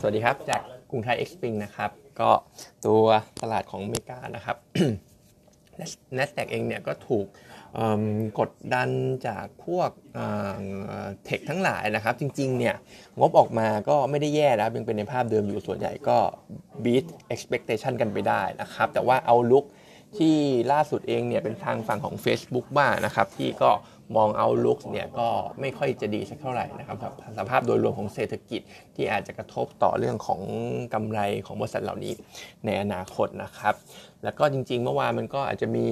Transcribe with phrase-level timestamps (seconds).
[0.00, 1.90] สวัสดีครับ จากกรุงไทยเอ็กซ์พิงนะครับ
[2.20, 2.30] ก็
[2.86, 3.04] ตัว
[3.42, 4.56] ตลาดของอเมริกานะครับ
[6.16, 7.26] n a s d a q เองเนี่ยก็ถูก
[8.40, 8.88] กดดัน
[9.28, 9.90] จากพวก
[11.24, 12.76] เทคทั้งหลายนะครับ จริงๆ เนี่ย
[13.18, 16.18] งบออกมาก็ไม่ได้แย่นะยังเป็นในภาพเดิมอยู่ส่วนใหญ่ก็
[16.84, 19.64] beat expectation กันไปได้นะครับ แต่ว่าเอาลุก
[20.18, 20.36] ที่
[20.72, 23.70] ล่าสุดเองเนี่ย เป็นทางฝั่งของ Facebook บ้างนะครับ ที่ก็
[24.16, 25.28] มองเอาลุกเนี่ยก็
[25.60, 26.96] ไม่ค่อยจะดีสักเท่าไหร่นะครับ
[27.38, 28.60] สภาพโดยรวมของเศรษฐกิจ
[28.96, 30.40] ที่อาจจะกระทบต่อเรื่องของ
[30.94, 32.12] กำไรของบริษัทเหล่านี้
[32.64, 33.74] ในอนาคตนะครับ
[34.24, 35.86] แล้วก็จริงๆ เมื่อวานมันก็อาจจะมี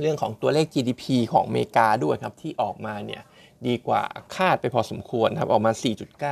[0.00, 3.22] เรื่องของตัวเลข GDP ของอเมริกาด้วยครับที่ออกมาเนี่ย
[3.66, 4.02] ดีกว่า
[4.36, 5.72] คาดไปพอสมควรครับออกมา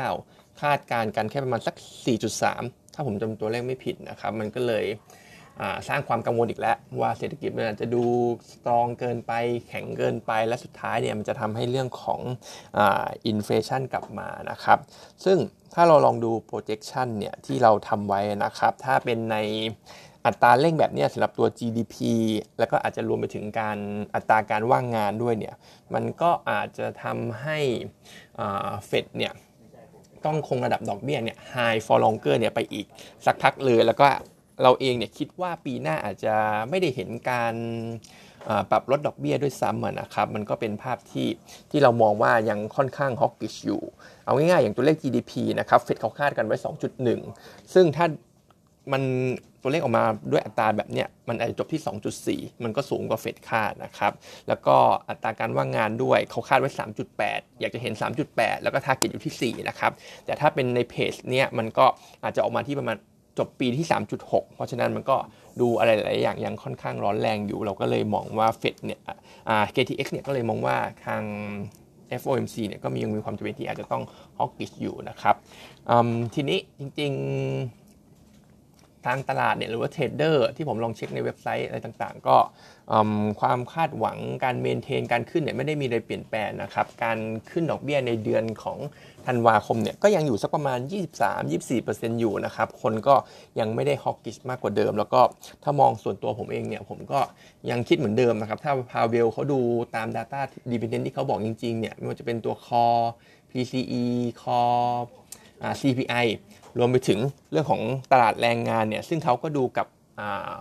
[0.00, 1.74] 4.9 คาดการกันแค่ประมาณสัก
[2.34, 4.84] 4.3 ถ้าผมจำตัวเลขไม่ผิดนะครับ มันก็เลย
[5.88, 8.04] สร้างความกังวลอีกแล้วว่าเศรษฐกิจมันอาจจะดู
[8.50, 9.32] strong เกินไป
[9.68, 12.20] แข็งเกินไปและสุดท้ายเนี่ยมันจะทำให้เรื่องของ
[13.26, 14.78] inflation กลับมานะครับ
[15.24, 15.38] ซึ่ง
[15.74, 19.36] ถ้าเราลองดู projection เนี่ยที่เราทำไว้นะครับ ถ้าเป็นใน
[20.26, 21.94] อัตราเร่งแบบนี้สำหรับตัว GDP
[22.58, 23.78] แล้วก็อาจจะรวมไปถึงการ
[24.14, 25.54] อัตราการว่างงานด้วยเนี่ย
[25.94, 27.58] มันก็อาจจะทำให้
[28.86, 29.32] เฟดเนี่ย
[30.24, 32.86] ต้องคงระดับดอกเบี้ยเนี่ย high for longer เนี่ยไปอีก
[33.26, 34.06] สักพักเลย แล้วก็
[34.62, 36.34] เราเองเนี่ยคิดว่าปีหน้าอาจจะ
[36.70, 37.54] ไม่ได้เห็นการ
[38.70, 41.28] ปรับลดดอกเบี้ยด้วยซ้ำนะครับ มันก็เป็นภาพที่
[41.70, 43.82] ที่เรามองว่ายังค่อนข้าง hawkish อยู่
[44.24, 46.56] เอาง่ายๆ อย่างตัวเลข GDP นะครับ เฟดเขาคาดกันไว้
[47.14, 48.06] 2.1 ซึ่งถ้า
[48.92, 49.02] มัน
[49.62, 54.12] ตัวเลขออกมาด้วยอัตราแบบเนี้ยมันอาจจะจบที่ 2.4 มันก็สูงกว่าเฟดคาดนะครับ
[54.48, 54.76] แล้วก็
[55.08, 56.70] อัตราการว่างงานด้วยเขาคาดไว้
[57.14, 57.92] 3.8 อยากจะเห็น
[58.28, 59.92] 3.8 แล้วก็ target อยู่ที่ 4 นะครับ
[60.24, 61.86] แต่ถ้าเป็นใน pace เนี้ยมันก็
[62.24, 62.96] อาจจะออกมาที่ประมาณ
[63.38, 63.86] จบปีที่
[64.20, 65.16] 3.6 เพราะฉะนั้นมันก็
[65.60, 69.00] ดูอะไรหลายอย่างยังค่อนข้างร้อนแรงอยู่ เราก็เลยมองว่าเฟดเนี่ย
[69.48, 71.22] อ่า KTX เนี่ยก็เลยมองว่าทาง
[72.20, 74.02] FOMC เนี่ยก็มียังมีความจำเป็นที่อาจจะต้อง
[74.38, 75.34] hawkish อยู่นะครับ
[76.34, 77.22] ทีนี้จริง ๆ
[79.06, 82.36] ทางตลาดเนี่ยหรือว่าเทรดเดอร์ที่ผมลองเช็คในเว็บไซต์อะไรต่างๆ ก็
[83.40, 87.18] ความคาดหวังการ maintain การขึ้นเนี่ยไม่ได้มีอะไรเปลี่ยนแปลงนะครับ การ
[87.50, 88.78] ขึ้นดอกเบี้ยในเดือนของ
[89.26, 90.78] ธันวาคมเนี่ยก็ยังอยู่สักประมาณ
[91.50, 93.14] 23-24%อยู่นะครับ คนก็
[93.60, 95.20] ยังไม่ได้ฮอกกิชมากกว่าเดิม แล้วก็
[95.62, 97.20] ถ้ามองส่วนตัวผมเองเนี่ย ผมก็
[97.70, 99.60] ยังคิดเหมือนเดิมนะครับ ถ้าพาเวลเขาดู
[99.96, 100.40] ตาม Data
[100.70, 103.04] Dependent ที่เขาบอกจริงๆเนี่ยไม่ว่าจะเป็นตัว Core
[103.50, 104.04] PCE
[104.42, 104.96] Core
[105.80, 106.26] CPI
[106.78, 107.18] รวมไปถึง
[107.50, 107.82] เรื่องของ
[108.12, 109.86] ตลาดแรงงานเนี่ยซึ่งเขาก็ดูกับ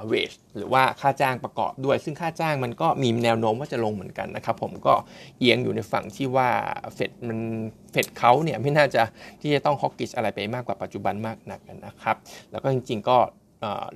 [0.07, 4.93] เวชหรือว่าค่าจ้างประกอบด้วย ซึ่งค่าจ้างมันก็มีแนวโน้มว่าจะลงเหมือนกันนะครับผมก็
[5.39, 6.49] เอียงอยู่ในฝั่งที่ว่า
[6.93, 7.39] เฟดมัน
[7.91, 9.01] เฟดเขาเนี่ยไม่น่าจะ
[9.41, 12.17] ที่จะต้องฮอกกิชอะไรไปมากกว่าปัจจุบันมากนักนะครับ
[12.51, 13.17] แล้วก็จริง ๆ ก็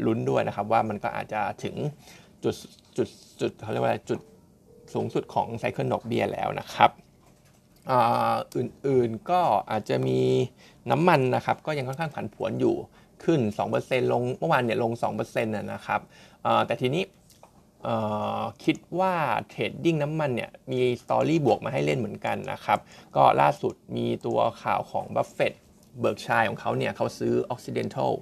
[0.06, 1.76] ลุ้นด้วยนะครับว่ามันก็อาจจะถึง
[2.44, 2.56] จุด
[2.98, 3.10] จุด
[3.42, 4.20] จุดเขาเรียกว่าจุด
[4.94, 6.92] สูงสุดของไซเคิลดอกเบี้ยแล้วนะครับ
[8.58, 9.42] อื่นๆก็
[9.72, 10.20] อาจจะมี
[10.92, 12.76] น้ำมันนะครับก็ยังค่อนข้างผันผวนอยู่
[13.24, 13.40] ขึ้น
[13.76, 16.02] 2%ลงเมื่อวานเนี่ยลง 2%นะครับ
[16.68, 17.04] แต่ทีนี้
[18.64, 19.14] คิดว่า
[19.50, 22.80] trading น้ำมันเนี่ยมี story บวกมาให้เล่นเหมือนกันนะครับ
[23.16, 25.54] ก็ล่าสุดมีตัวข่าวของบัฟเฟต
[26.00, 28.14] เบิร์กเชียร์ของเขาเนี่ยเขาซื้อ Occidental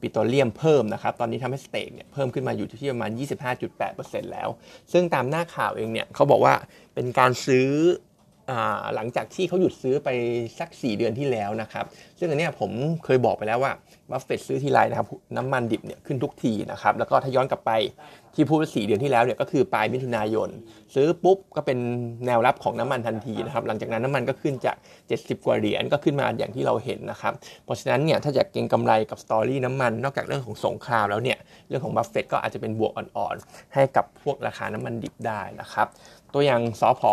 [0.00, 3.10] Petroleum เพิ่มนะครับ ตอนนี้ทำให้ stake เนี่ยเพิ่มขึ้นมาอยู่ที่ประมาณ
[3.72, 4.48] 25.8%แล้ว
[4.92, 6.54] ซึ่งตามหน้าข่าวเองเนี่ยเขาบอกว่า
[6.94, 7.68] เป็นการซื้อ
[8.94, 10.08] หลังจากที่เขาหยุดซื้อไป
[10.58, 11.84] สัก 4 เดือนที่แล้วนะครับ
[12.18, 12.70] ซึ่งอันนี้ผม
[13.04, 13.72] เคยบอกไปแล้วว่า
[14.10, 17.70] บัฟเฟตซื้อทีไรนะครับน้ำมันดิบเนี่ยขึ้นทุกทีนะครับ แล้วก็ถ้าย้อนกลับไป
[18.34, 20.48] ที่พูดว่า4เดือนที่แล้วเนี่ยก็คือปลายมิถุนายน
[20.94, 21.78] ซื้อปุ๊บก็เป็น
[22.26, 24.76] แนวรับของน้ำมันทันทีนะครับ หลังจากนั้นน้ำมันก็ขึ้นจาก
[25.10, 27.32] 70 กว่าเหรียญก็ขึ้นมาอย่างที่เราเห็นนะครับ
[27.64, 35.86] เพราะฉะนั้นเนี่ยถ้าจะเก็งกำไรกับ story น้ำมัน นอกจากเรื่องของสงครามแล้วเนี่ยเรื่องของบัฟเฟตก็อาจจะเป็นบวกอ่อนๆให้กับพวกราคาน้ำมันดิบได้นะครับ
[36.34, 37.12] ตัวอย่างสอพอ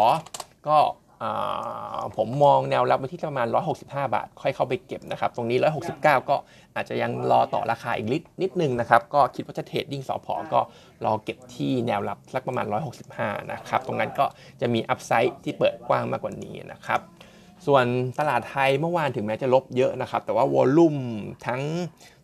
[0.67, 0.77] ก็
[2.17, 3.47] ผมมองแนวรับไว้ที่ประมาณ
[3.79, 5.57] 165 บาท ค่อยเข้าไปเก็บนะครับ ตรงนี้
[5.89, 6.35] 169 ก็
[6.75, 10.59] อาจจะยังรอต่อราคาอีกนิดนิดนึงนะครับ ก็คิดว่าจะ trading สผ.ก็
[11.05, 12.65] รอเก็บที่แนวรับสักประมาณ
[13.07, 14.25] 165 นะครับ ตรงนั้นก็
[14.61, 16.99] จะมี upside ที่เปิดกว้างมากกว่านี้นะครับ
[17.65, 17.85] ส่วน
[18.19, 20.95] ตลาดไทยเมื่อวานถึงแม้จะลบเยอะนะครับ แต่ว่า volume
[21.47, 21.61] ทั้ง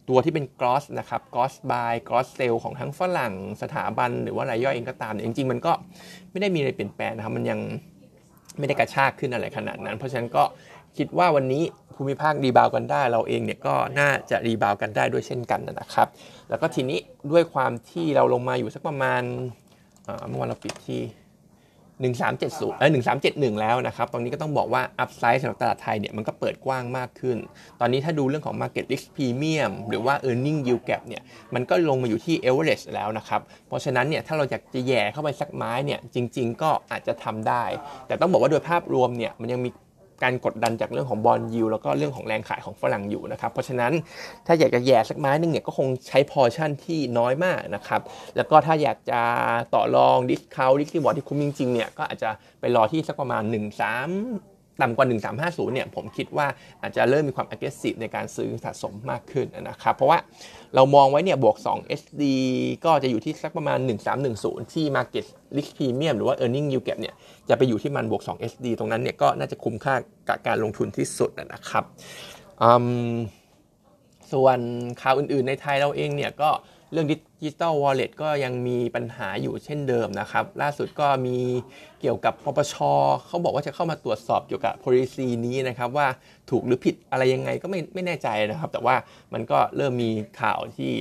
[0.10, 5.72] ตัวที่เป็น gross นะครับ gross buy gross sell ของทั้งฝรั่งสถาบัน หรือว่ารายย่อยเองก็ตามเนี่ยจริงๆ มันก็
[6.32, 7.60] ไม่ได้มีอะไรเปลี่ยนแปลงนะครับมันยัง
[8.60, 10.44] ไม่ได้กระชากขึ้นอะไรขนาดนั้น เพราะฉะนั้นก็
[10.98, 11.64] คิดว่าวันนี้
[11.96, 16.08] ภูมิภาค rebound กันได้ เราเองเนี่ยก็น่าจะ rebound กันได้ด้วยเช่นกันนะครับ
[16.50, 17.00] แล้วก็ทีนี้
[17.32, 19.22] ด้วยความที่เราลงมาอยู่สักประมาณ
[20.28, 21.02] เมื่อวานเราปิดที่
[22.00, 22.92] 1370เอ้ย
[23.26, 27.38] 1371 แล้วนะครับ ตรงนี้ก็ต้องบอกว่า upside สำหรับตลาดไทยเนี่ยมันก็เปิดกว้างมากขึ้น
[27.80, 31.22] ตอนนี้ถ้าดูเรื่องของ Market Risk Premium หรือว่า Earning Yield Gap เนี่ย
[31.54, 37.64] มันก็ลงมาอยู่ที่ average แล้วนะครับ เพราะฉะนั้นเนี่ย ถ้าเราอยากจะแหย่เข้าไปสักไม้เนี่ย จริง ๆ ก็อาจจะทำได้
[38.08, 39.70] แต่ต้องบอกว่าโดยภาพรวมเนี่ย มันยังมี
[40.24, 43.94] การกดดันจากเรื่องของ bond yield แล้วก็เรื่องของแรงขายของฝรั่งอยู่นะครับ เพราะฉะนั้น
[44.48, 48.02] ถ้าอยากจะแหย่สักไม้นึงเนี่ยก็คงใช้พอชั่นที่น้อยมากนะครับ
[48.36, 49.22] แล้วก็ถ้าอยากจะ
[49.74, 52.30] ต่อรอง discount risk reward ที่คุ้มจริงๆเนี่ยก็อาจจะ
[52.60, 55.08] ไปรอที่สักประมาณ 1 3 ต่ำกว่า
[55.40, 56.48] 1350 เนี่ยผมคิดว่า
[56.82, 60.18] อาจจะเริ่มมีความ aggressive ในการซื้อสะสมมากขึ้นนะครับ เพราะว่า
[60.76, 62.24] เรามองไว้เนี่ยบวก2 SD
[62.86, 63.80] ก็จะอยู่ที่สักประมาณ
[64.26, 67.16] 1310 ที่ market risk premium หรือว่า earning yield gap เนี่ย
[67.50, 69.96] จะไปอยู่ที่มันบวก2 SD ตรงนั้นเนี่ยก็น่าจะคุ้มค่า
[70.28, 71.84] กับการลงทุนที่สุดนะครับ
[74.32, 74.60] ส่วน
[75.02, 76.50] ข่าวอื่นๆในไทยเราเองเนี่ยก็
[76.92, 77.16] เรื่องดิ
[77.46, 81.38] จิตอลวอลเล็ตก็ยังมีปัญหาอยู่เช่นเดิมนะครับ ล่าสุดก็มี
[82.02, 82.76] เกี่ยวกับป.ป.ช.
[83.28, 86.08] เขาบอกว่าจะเข้ามาตรวจสอบเกี่ยวกับ policy นี้นะครับว่า
[86.50, 88.96] ถูกหรือผิดอะไรยังไงก็ไม่ไม่แน่ใจนะครับ แต่ว่า
[89.34, 90.10] มันก็เริ่มมี
[90.42, 90.92] ข่าวที่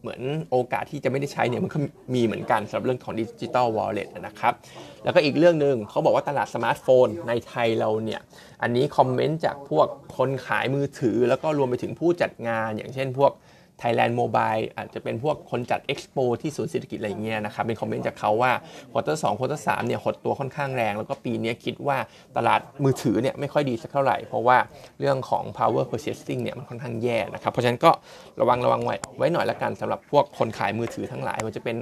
[0.00, 0.20] เหมือน
[0.50, 1.78] โอกาสที่จะไม่ได้ใช้เนี่ยมันก็
[2.14, 4.54] มีเหมือนกันสำหรับเรื่องของ digital wallet นะครับ
[5.04, 8.20] แล้วก็อีกเรื่องหนึ่งเขาบอกว่าตลาดสมาร์ทโฟนในไทยเราเนี่ย
[8.62, 13.32] อันนี้ comment จากพวกคนขายมือถือ แล้วก็รวมไปถึงผู้จัดงานอย่างเช่นพวก
[13.82, 18.52] Thailand Mobile อาจจะเป็นพวกคนจัดเอ็กซ์โปที่ศูนย์สิริกิติ์อะไรเงี้ยนะครับ เป็น comment จากเขาว่า
[18.92, 21.96] quarter สอง quarter สามเนี่ยหดตัวค่อนข้างแรง แล้วก็ปีนี้คิดว่า
[22.36, 24.58] ตลาดมือถือเนี่ยไม่ค่อยดีสักเท่าไหร่ เพราะว่า
[25.00, 27.90] เรื่องของ power purchasing เนี่ยมันค่อนข้างแย่นะครับ เพราะฉะนั้นก็
[28.40, 31.76] ระวังระวังไว้ไว้หน่อยละกันสำหรับพวกคนขายมือถือทั้งหลายมันจะเป็น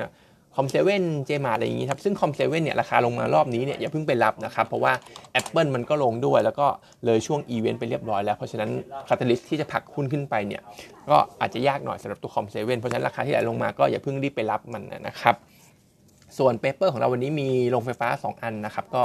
[0.56, 4.92] คอมเซเว่นเจมาร์ทอะไรอย่างนี้ครับ ซึ่งคอมเซเว่นเนี่ยราคาลงมารอบนี้เนี่ยอย่าเพิ่งไปรับนะครับ เพราะว่า
[5.40, 6.66] Apple มันก็ลงด้วย แล้วก็
[7.04, 8.70] เลยช่วงอีเวนต์ไปเรียบร้อยแล้ว เพราะฉะนั้น
[9.08, 10.62] catalyst ที่จะผลักหุ้นขึ้นไปเนี่ย
[11.08, 15.34] ก็อาจจะยากหน่อยสำหรับตัวคอมเซเว่นเพราะฉะนั้นราคาที่ไหลลงมาก็อย่าเพิ่งรีบไปรับมันนะครับ
[16.38, 19.02] ส่วน paper ของเราวันนี้มีโรงไฟฟ้า 2 อันนะครับ ก็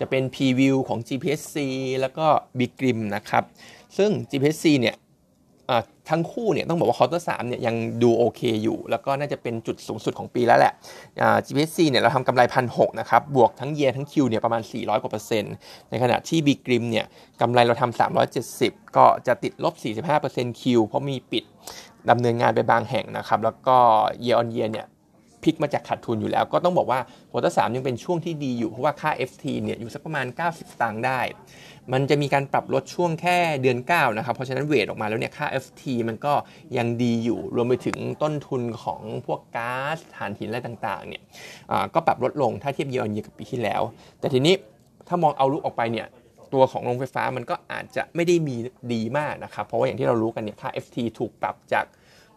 [0.00, 1.56] จะเป็น p v i e w ของ GPSC
[2.00, 2.26] แล้วก็
[2.58, 3.44] b i g r i m นะครับ
[3.98, 4.94] ซึ่ง GPSC เนี่ย
[6.10, 10.72] ทั้งคู่เนี่ยต้องบอกว่า quarter สามเนี่ยยังดูโอเคอยู่ แล้วก็น่าจะเป็นจุดสูงสุดของปีแล้วแหละ
[11.46, 15.54] GPSC เนี่ยเราทำกำไรพันหนะครับ บวกทั้ง year ทั้ง Q เนี่ยประมาณ 400 กว่าเปอร์เซ็นต์
[15.90, 17.06] ในขณะที่ BGRIM เนี่ย
[17.40, 17.98] กำไรเราทำ
[18.42, 19.74] 370 ก็จะติดลบ
[20.18, 21.44] 45% Q เพราะมีปิด
[22.10, 23.76] ดำเนินงานไปบางแห่งนะครับ แล้วก็
[24.22, 24.86] เยออนเยเนี่ย
[25.44, 27.00] พลิกมาจากขาดทุนอยู่แล้ว ก็ต้องบอกว่า
[27.30, 31.20] quarter สามยังเป็นช่วงที่ดีอยู่ เพราะว่าค่า FT เนี่ยอยู่สักประมาณ 90 ตังค์ได้
[31.92, 36.34] มันจะมีการปรับลดช่วงแค่เดือน 9 นะครับ เพราะฉะนั้น weight ออกมาแล้วเนี่ยค่า FT มันก็
[36.76, 41.22] ยังดีอยู่ รวมไปถึงต้นทุนของพวกก๊าซถ่านหินอะไรต่างๆเนี่ย
[41.94, 43.82] ก็ปรับลดลงถ้าเทียบ year year กับปีที่แล้ว
[44.20, 44.54] แต่ทีนี้
[45.08, 46.06] ถ้ามอง outlook ออกไปเนี่ย
[46.54, 48.56] ตัวของโรงไฟฟ้ามันก็อาจจะไม่ได้มี
[48.92, 51.84] ดีมากนะครับ เพราะว่าอย่างที่เรารู้กันเนี่ยค่า FT ถูกปรับจาก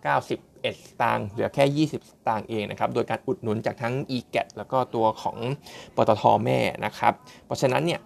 [0.06, 5.38] 91 สตางค์เหลือแค่ 20 สตางค์เองนะครับ โดยการอุดหนุนจากทั้ง e g a t แล้วก็ตัวของ
[5.96, 7.14] ปตทแม่นะครับ
[7.46, 8.02] เพราะฉะนั้นเนี่ย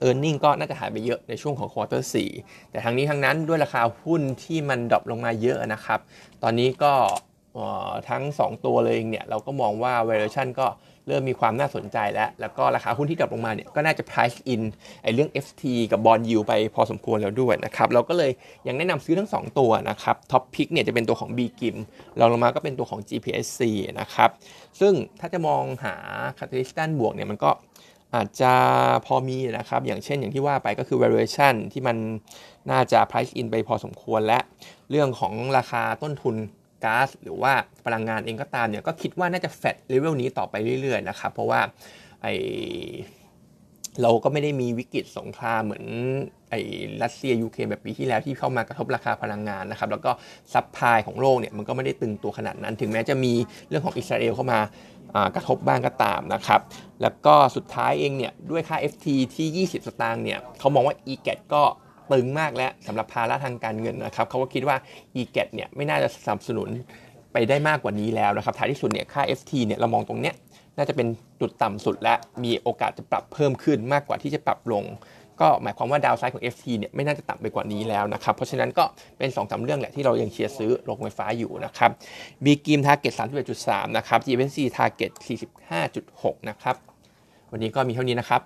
[0.00, 2.14] earning ก็น่าจะหายไปเยอะในช่วงของ quarter สี่
[2.70, 6.00] แต่ทั้งนี้ทั้งนั้นด้วยราคาหุ้นที่มัน drop ลงมาเยอะนะครับ
[6.42, 6.92] ตอนนี้ก็
[8.10, 10.66] ทั้ง 2 ตัวเลยเนี่ยเราก็มองว่า valuation ก็
[11.08, 14.62] เริ่มมีความน่าสนใจแล้ว แล้วก็ราคาหุ้นที่ drop ลงมาเนี่ยก็น่าจะ price in
[15.02, 15.62] ไอ้เรื่อง FT
[15.92, 18.30] กับ bond yield ไปพอสมควรแล้วด้วยนะครับ เราก็เลย
[18.66, 21.76] ยังแนะนำซื้อทั้ง 2 ตัวนะครับ top pick เนี่ยจะเป็นตัวของ B กิม
[22.18, 23.60] รองลงมาก็เป็นตัวของ GPSC
[24.00, 24.30] นะครับ
[24.80, 25.94] ซึ่งถ้าจะมองหา
[26.38, 27.50] catalyst ด้านบวกเนี่ยมันก็
[28.14, 28.52] อาจจะ
[29.06, 31.96] พอมีนะครับ อย่างเช่นอย่างที่ว่าไปก็คือ valuation ที่มัน
[32.70, 34.38] น่าจะ price in ไปพอสมควรและ
[34.90, 36.36] เรื่องของราคาต้นทุน
[36.84, 37.52] ก๊าซหรือว่า
[37.84, 41.60] พลังงานเองก็ตามเนี่ยก็คิดว่าน่าจะ flat level นี้ต่อไปเรื่อยๆนะครับเพราะว่า
[42.22, 42.26] ไอ
[44.02, 45.84] เราก็ไม่ได้มีวิกฤตสงครามเหมือน
[46.50, 46.60] ไอ้
[47.02, 50.10] รัสเซียยูเครนแบบปีที่แล้วที่เข้ามากระทบราคาพลังงานนะครับแล้วก็
[50.52, 53.32] supply ของโลกเนี่ยมันก็ไม่ได้ตึงตัวขนาดนั้น ถึงแม้จะมี
[53.68, 54.60] เรื่องของอิสราเอลเข้ามา
[55.34, 56.60] กระทบบ้างก็ตามนะครับ
[57.02, 61.62] แล้วก็สุดท้ายเองเนี่ยด้วยค่า FT ที่ 20 สตางค์เนี่ยเขามองว่า e g a t ก็
[62.12, 64.76] ตึงมากแล้วสำหรับภาระทางการเงินนะครับเขาก็คิดว่า
[65.20, 66.68] e g a t เนี่ยไม่น่าจะสนับสนุน
[67.32, 70.34] ไปได้มากกว่านี้แล้วนะครับท้ายที่สุดเนี่ยค่า FT เนี่ยเรามองตรงเนี้ย
[70.76, 71.08] น่าจะเป็น
[71.40, 72.14] จุดต่ำสุดและ
[72.44, 74.84] มีโอกาสจะปรับเพิ่มขึ้นมากกว่าที่จะปรับลง
[75.40, 78.84] ก็หมายความว่า downside ของ FT เนี่ยไม่น่าจะต่ำไปกว่านี้แล้วนะครับ เพราะฉะนั้นก็
[79.18, 81.90] เป็น2อสาเรื่องแหละที่เรายังเชียร์ซื้อโรงไฟฟ้าอยู่นะครับ
[82.44, 83.14] BGRIM target
[83.54, 85.10] 31.3นะครับ GFC ทาร์เก็ต
[85.80, 86.76] 45.6นะครับ
[87.52, 88.40] วันนี้ก็มีเท่านี้นะครับ